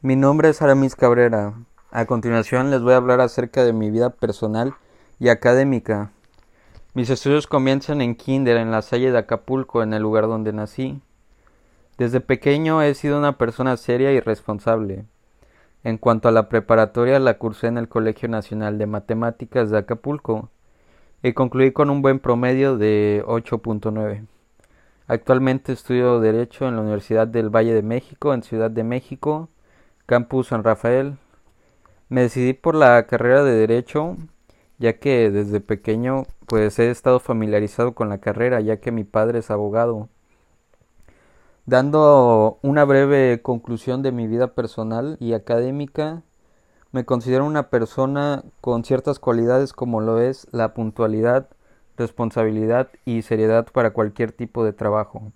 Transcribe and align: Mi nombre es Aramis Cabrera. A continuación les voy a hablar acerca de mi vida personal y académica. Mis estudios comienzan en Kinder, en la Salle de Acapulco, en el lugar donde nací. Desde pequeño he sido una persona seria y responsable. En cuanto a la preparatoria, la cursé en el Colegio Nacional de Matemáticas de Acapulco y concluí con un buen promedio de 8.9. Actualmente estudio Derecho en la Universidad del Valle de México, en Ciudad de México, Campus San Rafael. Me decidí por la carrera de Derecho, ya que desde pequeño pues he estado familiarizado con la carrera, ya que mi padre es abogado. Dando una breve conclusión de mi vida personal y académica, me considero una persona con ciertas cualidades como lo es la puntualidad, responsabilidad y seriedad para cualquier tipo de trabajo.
Mi 0.00 0.14
nombre 0.14 0.48
es 0.50 0.62
Aramis 0.62 0.94
Cabrera. 0.94 1.54
A 1.90 2.04
continuación 2.06 2.70
les 2.70 2.82
voy 2.82 2.92
a 2.92 2.98
hablar 2.98 3.20
acerca 3.20 3.64
de 3.64 3.72
mi 3.72 3.90
vida 3.90 4.10
personal 4.10 4.74
y 5.18 5.28
académica. 5.28 6.12
Mis 6.94 7.10
estudios 7.10 7.48
comienzan 7.48 8.00
en 8.00 8.14
Kinder, 8.14 8.58
en 8.58 8.70
la 8.70 8.82
Salle 8.82 9.10
de 9.10 9.18
Acapulco, 9.18 9.82
en 9.82 9.92
el 9.92 10.04
lugar 10.04 10.28
donde 10.28 10.52
nací. 10.52 11.02
Desde 11.96 12.20
pequeño 12.20 12.80
he 12.80 12.94
sido 12.94 13.18
una 13.18 13.38
persona 13.38 13.76
seria 13.76 14.12
y 14.12 14.20
responsable. 14.20 15.04
En 15.82 15.98
cuanto 15.98 16.28
a 16.28 16.32
la 16.32 16.48
preparatoria, 16.48 17.18
la 17.18 17.36
cursé 17.36 17.66
en 17.66 17.78
el 17.78 17.88
Colegio 17.88 18.28
Nacional 18.28 18.78
de 18.78 18.86
Matemáticas 18.86 19.68
de 19.68 19.78
Acapulco 19.78 20.48
y 21.24 21.32
concluí 21.32 21.72
con 21.72 21.90
un 21.90 22.02
buen 22.02 22.20
promedio 22.20 22.78
de 22.78 23.24
8.9. 23.26 24.28
Actualmente 25.08 25.72
estudio 25.72 26.20
Derecho 26.20 26.68
en 26.68 26.76
la 26.76 26.82
Universidad 26.82 27.26
del 27.26 27.50
Valle 27.50 27.74
de 27.74 27.82
México, 27.82 28.32
en 28.32 28.44
Ciudad 28.44 28.70
de 28.70 28.84
México, 28.84 29.48
Campus 30.08 30.46
San 30.46 30.64
Rafael. 30.64 31.18
Me 32.08 32.22
decidí 32.22 32.54
por 32.54 32.74
la 32.74 33.06
carrera 33.06 33.44
de 33.44 33.52
Derecho, 33.52 34.16
ya 34.78 34.94
que 34.94 35.30
desde 35.30 35.60
pequeño 35.60 36.22
pues 36.46 36.78
he 36.78 36.90
estado 36.90 37.20
familiarizado 37.20 37.92
con 37.92 38.08
la 38.08 38.16
carrera, 38.16 38.62
ya 38.62 38.78
que 38.78 38.90
mi 38.90 39.04
padre 39.04 39.40
es 39.40 39.50
abogado. 39.50 40.08
Dando 41.66 42.58
una 42.62 42.86
breve 42.86 43.42
conclusión 43.42 44.02
de 44.02 44.10
mi 44.10 44.26
vida 44.26 44.54
personal 44.54 45.18
y 45.20 45.34
académica, 45.34 46.22
me 46.90 47.04
considero 47.04 47.44
una 47.44 47.68
persona 47.68 48.44
con 48.62 48.84
ciertas 48.84 49.18
cualidades 49.18 49.74
como 49.74 50.00
lo 50.00 50.20
es 50.20 50.46
la 50.52 50.72
puntualidad, 50.72 51.50
responsabilidad 51.98 52.88
y 53.04 53.20
seriedad 53.20 53.66
para 53.70 53.92
cualquier 53.92 54.32
tipo 54.32 54.64
de 54.64 54.72
trabajo. 54.72 55.32